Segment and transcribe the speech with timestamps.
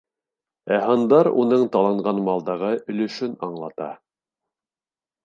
[0.77, 3.91] Ә һандар уның таланған малдағы өлөшөн аңлата.